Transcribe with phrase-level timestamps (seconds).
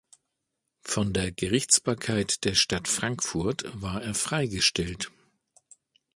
[0.83, 5.11] Von der Gerichtsbarkeit der Stadt Frankfurt war er freigestellt.